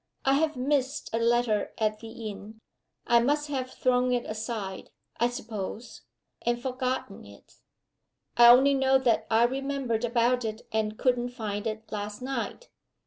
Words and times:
I 0.25 0.33
have 0.33 0.55
missed 0.57 1.11
a 1.13 1.19
letter 1.19 1.73
at 1.77 1.99
the 1.99 2.09
inn 2.09 2.59
I 3.05 3.19
must 3.19 3.49
have 3.49 3.69
thrown 3.69 4.11
it 4.13 4.25
aside, 4.25 4.89
I 5.17 5.29
suppose, 5.29 6.01
and 6.41 6.59
forgotten 6.59 7.23
it. 7.23 7.57
I 8.35 8.47
only 8.47 8.73
know 8.73 8.97
that 8.97 9.27
I 9.29 9.43
remembered 9.43 10.03
about 10.03 10.43
it, 10.43 10.63
and 10.71 10.97
couldn't 10.97 11.29
find 11.29 11.67
it 11.67 11.91
last 11.91 12.19
night. 12.19 12.69